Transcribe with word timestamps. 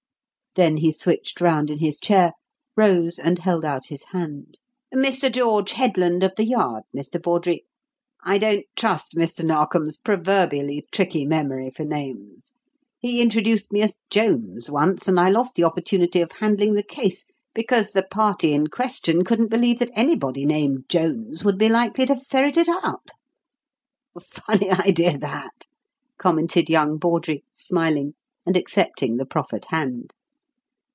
Then 0.55 0.75
he 0.75 0.91
switched 0.91 1.39
round 1.39 1.69
in 1.69 1.77
his 1.77 1.97
chair, 1.97 2.33
rose, 2.75 3.17
and 3.17 3.39
held 3.39 3.63
out 3.63 3.85
his 3.85 4.03
hand. 4.11 4.59
"Mr. 4.93 5.31
George 5.31 5.71
Headland, 5.71 6.23
of 6.23 6.33
the 6.35 6.43
Yard, 6.43 6.83
Mr. 6.93 7.23
Bawdrey. 7.23 7.63
I 8.21 8.37
don't 8.37 8.65
trust 8.75 9.13
Mr. 9.15 9.45
Narkom's 9.45 9.97
proverbially 9.97 10.87
tricky 10.91 11.25
memory 11.25 11.69
for 11.69 11.85
names. 11.85 12.51
He 12.99 13.21
introduced 13.21 13.71
me 13.71 13.81
as 13.81 13.95
Jones 14.09 14.69
once, 14.69 15.07
and 15.07 15.17
I 15.17 15.29
lost 15.29 15.55
the 15.55 15.63
opportunity 15.63 16.19
of 16.19 16.33
handling 16.33 16.73
the 16.73 16.83
case 16.83 17.23
because 17.55 17.91
the 17.91 18.03
party 18.03 18.51
in 18.53 18.67
question 18.67 19.23
couldn't 19.23 19.47
believe 19.51 19.79
that 19.79 19.91
anybody 19.97 20.45
named 20.45 20.83
Jones 20.89 21.45
would 21.45 21.57
be 21.57 21.69
likely 21.69 22.05
to 22.07 22.15
ferret 22.17 22.57
it 22.57 22.67
out." 22.67 23.11
"Funny 24.21 24.69
idea, 24.69 25.17
that!" 25.17 25.63
commented 26.17 26.69
young 26.69 26.97
Bawdrey, 26.97 27.45
smiling, 27.53 28.15
and 28.45 28.57
accepting 28.57 29.15
the 29.15 29.25
proffered 29.25 29.67
hand. 29.69 30.13